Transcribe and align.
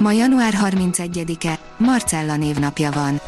Ma 0.00 0.12
január 0.12 0.58
31-e, 0.62 1.58
Marcella 1.76 2.36
névnapja 2.36 2.90
van. 2.90 3.20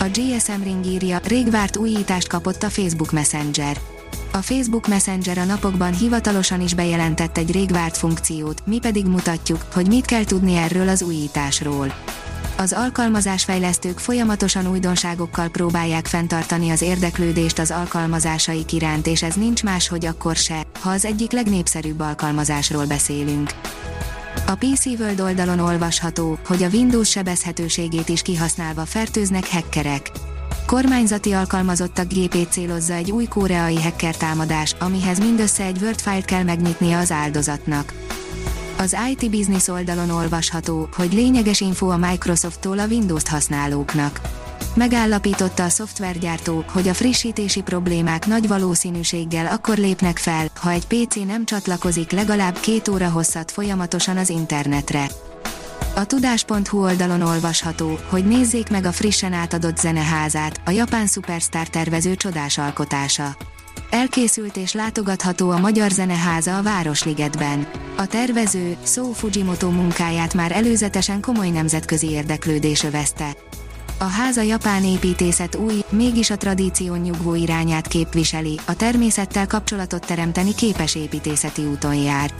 A 0.00 0.04
GSM 0.04 0.62
Ring 0.62 0.86
írja, 0.86 1.20
rég 1.24 1.50
várt 1.50 1.76
újítást 1.76 2.28
kapott 2.28 2.62
a 2.62 2.70
Facebook 2.70 3.12
Messenger. 3.12 3.80
A 4.32 4.36
Facebook 4.36 4.88
Messenger 4.88 5.38
a 5.38 5.44
napokban 5.44 5.92
hivatalosan 5.92 6.60
is 6.60 6.74
bejelentett 6.74 7.38
egy 7.38 7.52
rég 7.52 7.70
várt 7.70 7.96
funkciót, 7.96 8.66
mi 8.66 8.78
pedig 8.78 9.06
mutatjuk, 9.06 9.64
hogy 9.72 9.86
mit 9.86 10.04
kell 10.04 10.24
tudni 10.24 10.54
erről 10.54 10.88
az 10.88 11.02
újításról. 11.02 11.94
Az 12.56 12.72
alkalmazásfejlesztők 12.72 13.98
folyamatosan 13.98 14.66
újdonságokkal 14.66 15.48
próbálják 15.48 16.06
fenntartani 16.06 16.70
az 16.70 16.82
érdeklődést 16.82 17.58
az 17.58 17.70
alkalmazásaik 17.70 18.72
iránt 18.72 19.06
és 19.06 19.22
ez 19.22 19.34
nincs 19.34 19.62
máshogy 19.62 20.06
akkor 20.06 20.36
se, 20.36 20.62
ha 20.80 20.90
az 20.90 21.04
egyik 21.04 21.32
legnépszerűbb 21.32 22.00
alkalmazásról 22.00 22.86
beszélünk. 22.86 23.50
A 24.46 24.54
PC 24.54 24.86
World 24.86 25.20
oldalon 25.20 25.58
olvasható, 25.58 26.38
hogy 26.46 26.62
a 26.62 26.68
Windows 26.68 27.10
sebezhetőségét 27.10 28.08
is 28.08 28.22
kihasználva 28.22 28.84
fertőznek 28.84 29.50
hackerek. 29.50 30.10
Kormányzati 30.66 31.32
alkalmazottak 31.32 32.06
gépét 32.06 32.52
célozza 32.52 32.92
egy 32.92 33.10
új 33.10 33.24
koreai 33.24 33.82
hacker 33.82 34.16
támadás, 34.16 34.74
amihez 34.78 35.18
mindössze 35.18 35.64
egy 35.64 35.78
Word 35.82 36.00
file 36.00 36.20
kell 36.20 36.42
megnyitnia 36.42 36.98
az 36.98 37.12
áldozatnak. 37.12 37.92
Az 38.78 38.96
IT 39.10 39.30
Business 39.30 39.68
oldalon 39.68 40.10
olvasható, 40.10 40.88
hogy 40.96 41.12
lényeges 41.12 41.60
info 41.60 41.88
a 41.88 41.96
Microsofttól 41.96 42.78
a 42.78 42.86
Windows-t 42.86 43.28
használóknak. 43.28 44.20
Megállapította 44.74 45.64
a 45.64 45.68
szoftvergyártó, 45.68 46.64
hogy 46.72 46.88
a 46.88 46.94
frissítési 46.94 47.62
problémák 47.62 48.26
nagy 48.26 48.48
valószínűséggel 48.48 49.46
akkor 49.46 49.76
lépnek 49.76 50.18
fel, 50.18 50.46
ha 50.60 50.70
egy 50.70 50.86
PC 50.86 51.14
nem 51.26 51.44
csatlakozik 51.44 52.10
legalább 52.10 52.60
két 52.60 52.88
óra 52.88 53.08
hosszat 53.08 53.50
folyamatosan 53.50 54.16
az 54.16 54.28
internetre. 54.28 55.06
A 55.94 56.04
tudás.hu 56.04 56.82
oldalon 56.82 57.22
olvasható, 57.22 57.98
hogy 58.08 58.26
nézzék 58.26 58.70
meg 58.70 58.84
a 58.84 58.92
frissen 58.92 59.32
átadott 59.32 59.76
zeneházát, 59.76 60.60
a 60.64 60.70
japán 60.70 61.06
szupersztár 61.06 61.68
tervező 61.68 62.14
csodás 62.14 62.58
alkotása. 62.58 63.36
Elkészült 63.90 64.56
és 64.56 64.72
látogatható 64.72 65.50
a 65.50 65.58
Magyar 65.58 65.90
Zeneháza 65.90 66.56
a 66.56 66.62
Városligetben. 66.62 67.66
A 67.96 68.06
tervező, 68.06 68.76
Szó 68.82 69.12
Fujimoto 69.12 69.70
munkáját 69.70 70.34
már 70.34 70.52
előzetesen 70.52 71.20
komoly 71.20 71.48
nemzetközi 71.48 72.10
érdeklődés 72.10 72.82
övezte. 72.82 73.36
A 73.98 74.04
háza 74.04 74.42
japán 74.42 74.84
építészet 74.84 75.54
új, 75.54 75.84
mégis 75.88 76.30
a 76.30 76.36
tradíció 76.36 76.94
nyugvó 76.94 77.34
irányát 77.34 77.86
képviseli, 77.86 78.58
a 78.64 78.74
természettel 78.74 79.46
kapcsolatot 79.46 80.06
teremteni 80.06 80.54
képes 80.54 80.94
építészeti 80.94 81.64
úton 81.64 81.94
jár. 81.94 82.34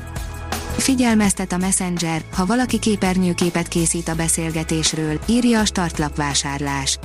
Figyelmeztet 0.77 1.53
a 1.53 1.57
Messenger, 1.57 2.23
ha 2.33 2.47
valaki 2.47 2.79
képernyőképet 2.79 3.69
készít 3.69 4.09
a 4.09 4.15
beszélgetésről, 4.15 5.21
írja 5.27 5.61
a 5.61 5.65
startlap 5.65 6.17
vásárlás. 6.17 6.99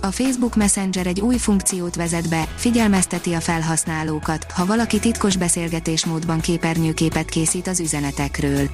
A 0.00 0.10
Facebook 0.10 0.56
Messenger 0.56 1.06
egy 1.06 1.20
új 1.20 1.36
funkciót 1.36 1.94
vezet 1.94 2.28
be, 2.28 2.48
figyelmezteti 2.56 3.32
a 3.32 3.40
felhasználókat, 3.40 4.46
ha 4.50 4.66
valaki 4.66 4.98
titkos 4.98 5.36
beszélgetésmódban 5.36 6.40
képernyőképet 6.40 7.28
készít 7.28 7.66
az 7.66 7.80
üzenetekről. 7.80 8.68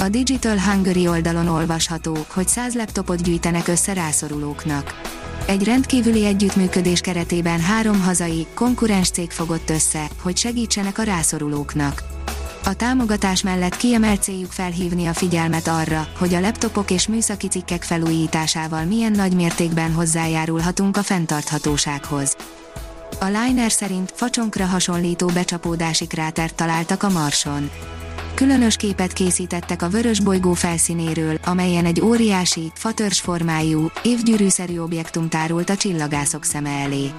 A 0.00 0.08
Digital 0.08 0.58
Hungary 0.58 1.08
oldalon 1.08 1.48
olvasható, 1.48 2.16
hogy 2.28 2.48
100 2.48 2.74
laptopot 2.74 3.22
gyűjtenek 3.22 3.68
össze 3.68 3.92
rászorulóknak. 3.92 5.00
Egy 5.46 5.64
rendkívüli 5.64 6.24
együttműködés 6.24 7.00
keretében 7.00 7.60
három 7.60 8.00
hazai, 8.00 8.46
konkurens 8.54 9.10
cég 9.10 9.30
fogott 9.30 9.70
össze, 9.70 10.08
hogy 10.22 10.36
segítsenek 10.36 10.98
a 10.98 11.02
rászorulóknak. 11.02 12.02
A 12.64 12.74
támogatás 12.74 13.42
mellett 13.42 13.76
kiemelt 13.76 14.22
céljuk 14.22 14.52
felhívni 14.52 15.06
a 15.06 15.12
figyelmet 15.12 15.68
arra, 15.68 16.08
hogy 16.18 16.34
a 16.34 16.40
laptopok 16.40 16.90
és 16.90 17.08
műszaki 17.08 17.48
cikkek 17.48 17.82
felújításával 17.82 18.84
milyen 18.84 19.12
nagy 19.12 19.34
mértékben 19.34 19.92
hozzájárulhatunk 19.92 20.96
a 20.96 21.02
fenntarthatósághoz. 21.02 22.36
A 23.20 23.24
Liner 23.24 23.70
szerint 23.70 24.12
facsonkra 24.14 24.66
hasonlító 24.66 25.26
becsapódási 25.26 26.06
krátert 26.06 26.54
találtak 26.54 27.02
a 27.02 27.08
Marson 27.08 27.70
különös 28.38 28.76
képet 28.76 29.12
készítettek 29.12 29.82
a 29.82 29.88
vörös 29.88 30.20
bolygó 30.20 30.52
felszínéről, 30.52 31.38
amelyen 31.44 31.84
egy 31.84 32.00
óriási, 32.00 32.72
fatörs 32.74 33.20
formájú, 33.20 33.86
évgyűrűszerű 34.02 34.78
objektum 34.78 35.28
tárult 35.28 35.70
a 35.70 35.76
csillagászok 35.76 36.44
szeme 36.44 36.70
elé. 36.70 37.10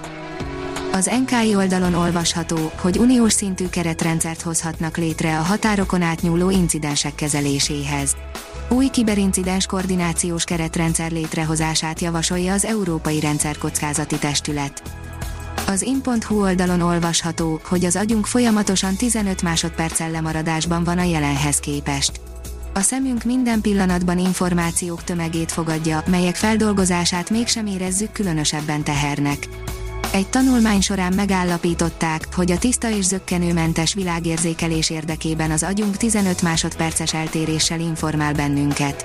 Az 0.92 1.10
NKI 1.26 1.54
oldalon 1.54 1.94
olvasható, 1.94 2.72
hogy 2.80 2.98
uniós 2.98 3.32
szintű 3.32 3.68
keretrendszert 3.68 4.42
hozhatnak 4.42 4.96
létre 4.96 5.38
a 5.38 5.42
határokon 5.42 6.02
átnyúló 6.02 6.50
incidensek 6.50 7.14
kezeléséhez. 7.14 8.16
Új 8.68 8.88
kiberincidens 8.88 9.66
koordinációs 9.66 10.44
keretrendszer 10.44 11.10
létrehozását 11.10 12.00
javasolja 12.00 12.52
az 12.52 12.64
Európai 12.64 13.20
Rendszerkockázati 13.20 14.18
Testület. 14.18 14.82
Az 15.70 15.82
in.hu 15.82 16.40
oldalon 16.40 16.80
olvasható, 16.80 17.60
hogy 17.64 17.84
az 17.84 17.96
agyunk 17.96 18.26
folyamatosan 18.26 18.96
15 18.96 19.42
másodperccel 19.42 20.10
lemaradásban 20.10 20.84
van 20.84 20.98
a 20.98 21.02
jelenhez 21.02 21.58
képest. 21.58 22.20
A 22.74 22.80
szemünk 22.80 23.24
minden 23.24 23.60
pillanatban 23.60 24.18
információk 24.18 25.04
tömegét 25.04 25.52
fogadja, 25.52 26.02
melyek 26.06 26.36
feldolgozását 26.36 27.30
mégsem 27.30 27.66
érezzük 27.66 28.12
különösebben 28.12 28.82
tehernek. 28.82 29.48
Egy 30.12 30.26
tanulmány 30.26 30.80
során 30.80 31.12
megállapították, 31.12 32.34
hogy 32.34 32.50
a 32.50 32.58
tiszta 32.58 32.90
és 32.90 33.04
zöggenőmentes 33.04 33.94
világérzékelés 33.94 34.90
érdekében 34.90 35.50
az 35.50 35.62
agyunk 35.62 35.96
15 35.96 36.42
másodperces 36.42 37.14
eltéréssel 37.14 37.80
informál 37.80 38.32
bennünket. 38.32 39.04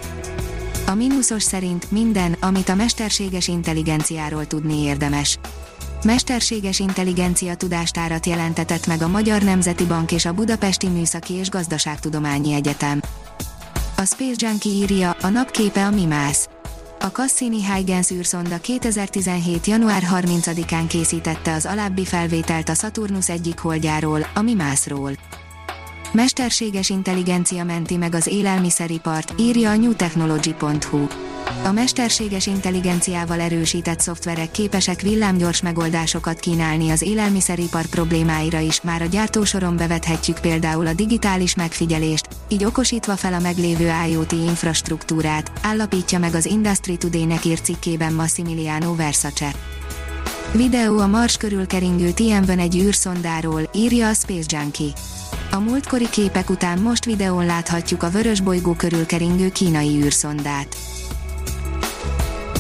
A 0.88 0.94
mínuszos 0.94 1.44
szerint 1.44 1.92
minden, 1.92 2.36
amit 2.40 2.70
a 2.70 2.76
mesterséges 2.76 3.48
intelligenciáról 3.48 4.48
tudni 4.48 4.84
érdemes 4.84 5.40
mesterséges 6.06 6.80
intelligencia 6.80 7.56
tudástárat 7.56 8.26
jelentetett 8.26 8.88
meg 8.88 9.02
a 9.02 9.08
Magyar 9.08 9.42
Nemzeti 9.42 9.84
Bank 9.84 10.12
és 10.12 10.26
a 10.26 10.34
Budapesti 10.34 10.88
Műszaki 10.88 11.34
és 11.34 11.50
Gazdaságtudományi 11.50 12.54
Egyetem. 12.54 13.02
A 13.98 14.06
Space 14.06 14.48
Junkie 14.48 14.72
írja, 14.72 15.16
a 15.22 15.28
napképe 15.28 15.86
a 15.86 15.90
Mimász. 15.90 16.50
A 17.00 17.06
Cassini 17.06 17.66
Huygens 17.66 18.12
űrszonda 18.12 18.58
2017. 18.58 19.66
január 19.66 20.04
30-án 20.12 20.86
készítette 20.88 21.54
az 21.54 21.66
alábbi 21.66 22.06
felvételt 22.06 22.70
a 22.70 22.74
Saturnus 22.74 23.30
egyik 23.30 23.60
holdjáról, 23.60 24.28
a 24.34 24.42
Mimászról. 24.42 25.12
Mesterséges 26.12 26.90
intelligencia 26.90 27.64
menti 27.64 27.98
meg 27.98 28.16
az 28.16 28.28
élelmiszeripart, 28.28 29.34
írja 29.40 29.70
a 29.70 29.76
newtechnology.hu. 29.76 31.25
A 31.64 31.72
mesterséges 31.72 32.48
intelligenciával 32.48 33.40
erősített 33.40 34.00
szoftverek 34.00 34.52
képesek 34.52 35.02
villámgyors 35.02 35.62
megoldásokat 35.62 36.40
kínálni 36.40 36.90
az 36.90 37.02
élelmiszeripar 37.02 37.86
problémáira 37.86 38.60
is, 38.60 38.82
már 38.82 39.02
a 39.02 39.06
gyártósoron 39.06 39.78
bevethetjük 39.78 40.40
például 40.40 40.88
a 40.88 40.94
digitális 40.94 41.56
megfigyelést, 41.56 42.28
így 42.48 42.66
okosítva 42.66 43.16
fel 43.16 43.34
a 43.34 43.40
meglévő 43.40 43.92
IoT 44.10 44.32
infrastruktúrát, 44.32 45.52
állapítja 45.62 46.20
meg 46.20 46.36
az 46.36 46.46
Industry 46.46 46.98
Today-nek 46.98 47.46
írt 47.46 47.64
cikkében 47.64 48.14
Massimiliano 48.14 48.96
Versace. 48.96 49.52
Videó 50.52 50.98
a 50.98 51.08
Mars 51.08 51.38
körül 51.38 51.68
keringő 51.68 52.12
Tianwen 52.12 52.60
egy 52.60 52.76
űrszondáról, 52.76 53.70
írja 53.74 54.08
a 54.08 54.14
Space 54.14 54.58
Junkie. 54.58 54.92
A 55.52 55.60
múltkori 55.60 56.10
képek 56.10 56.50
után 56.50 56.80
most 56.80 57.06
videón 57.06 57.46
láthatjuk 57.46 58.04
a 58.04 58.10
vörös 58.10 58.42
bolygó 58.42 58.74
körül 58.74 59.06
keringő 59.06 59.50
kínai 59.50 60.02
űrszondát. 60.04 60.76